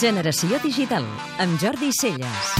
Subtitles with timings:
[0.00, 1.04] Generació Digital,
[1.38, 2.54] amb Jordi Celles.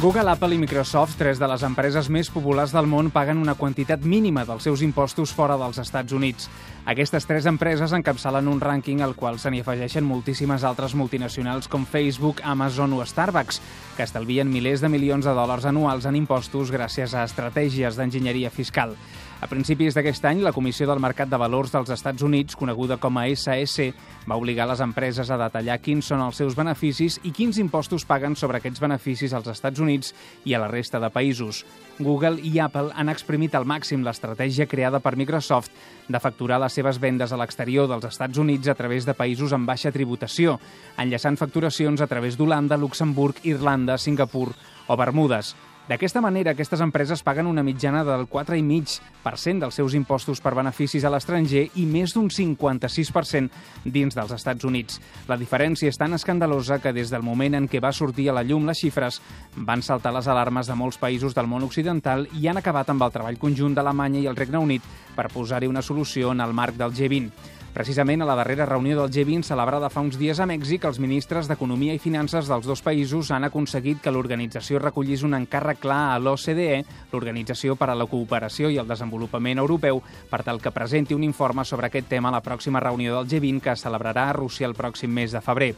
[0.00, 4.06] Google, Apple i Microsoft, tres de les empreses més populars del món, paguen una quantitat
[4.08, 6.48] mínima dels seus impostos fora dels Estats Units.
[6.88, 11.84] Aquestes tres empreses encapçalen un rànquing al qual se n'hi afegeixen moltíssimes altres multinacionals com
[11.84, 13.60] Facebook, Amazon o Starbucks,
[13.98, 18.96] que estalvien milers de milions de dòlars anuals en impostos gràcies a estratègies d'enginyeria fiscal.
[19.42, 23.16] A principis d'aquest any, la Comissió del Mercat de Valors dels Estats Units, coneguda com
[23.18, 23.88] a SEC,
[24.30, 28.36] va obligar les empreses a detallar quins són els seus beneficis i quins impostos paguen
[28.38, 30.12] sobre aquests beneficis als Estats Units
[30.46, 31.64] i a la resta de països.
[31.98, 35.74] Google i Apple han exprimit al màxim l'estratègia creada per Microsoft
[36.06, 39.66] de facturar les seves vendes a l'exterior dels Estats Units a través de països amb
[39.66, 40.60] baixa tributació,
[41.02, 44.52] enllaçant facturacions a través d'Holanda, Luxemburg, Irlanda, Singapur
[44.86, 45.56] o Bermudes.
[45.90, 51.10] D'aquesta manera, aquestes empreses paguen una mitjana del 4,5% dels seus impostos per beneficis a
[51.10, 53.50] l'estranger i més d'un 56%
[53.90, 55.00] dins dels Estats Units.
[55.26, 58.44] La diferència és tan escandalosa que des del moment en què va sortir a la
[58.46, 59.18] llum les xifres
[59.56, 63.10] van saltar les alarmes de molts països del món occidental i han acabat amb el
[63.18, 64.86] treball conjunt d'Alemanya i el Regne Unit
[65.16, 67.58] per posar-hi una solució en el marc del G20.
[67.72, 71.46] Precisament a la darrera reunió del G20 celebrada fa uns dies a Mèxic, els ministres
[71.48, 76.18] d'Economia i Finances dels dos països han aconseguit que l'organització recollís un encàrrec clar a
[76.20, 76.82] l'OCDE,
[77.14, 81.64] l'Organització per a la Cooperació i el Desenvolupament Europeu, per tal que presenti un informe
[81.64, 84.76] sobre aquest tema a la pròxima reunió del G20 que es celebrarà a Rússia el
[84.76, 85.72] pròxim mes de febrer.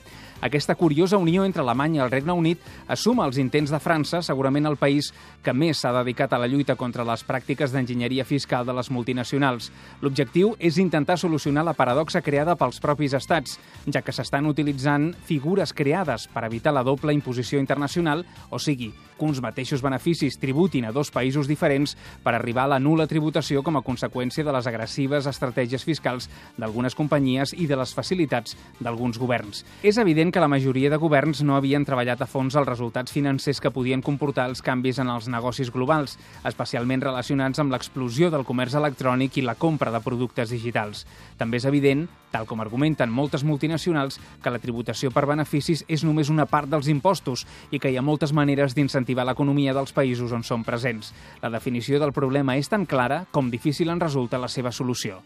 [0.44, 4.66] Aquesta curiosa unió entre Alemanya i el Regne Unit assuma els intents de França, segurament
[4.66, 5.12] el país
[5.46, 9.70] que més s'ha dedicat a la lluita contra les pràctiques d'enginyeria fiscal de les multinacionals.
[10.02, 13.58] L'objectiu és intentar solucionar la paradoxa creada pels propis estats,
[13.92, 19.24] ja que s'estan utilitzant figures creades per evitar la doble imposició internacional, o sigui, que
[19.24, 23.78] uns mateixos beneficis tributin a dos països diferents per arribar a la nula tributació com
[23.78, 29.64] a conseqüència de les agressives estratègies fiscals d'algunes companyies i de les facilitats d'alguns governs.
[29.82, 33.60] És evident que la majoria de governs no havien treballat a fons els resultats financers
[33.60, 38.74] que podien comportar els canvis en els negocis globals, especialment relacionats amb l'explosió del comerç
[38.80, 41.06] electrònic i la compra de productes digitals.
[41.38, 46.32] També és evident, tal com argumenten moltes multinacionals, que la tributació per beneficis és només
[46.32, 50.42] una part dels impostos i que hi ha moltes maneres d'incentivar l'economia dels països on
[50.42, 51.12] són presents.
[51.42, 55.20] La definició del problema és tan clara com difícil en resulta la seva solució.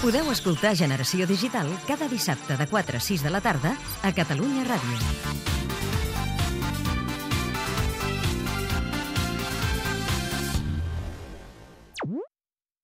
[0.00, 4.64] Podeu escoltar Generació Digital cada dissabte de 4 a 6 de la tarda a Catalunya
[4.68, 5.53] Ràdio.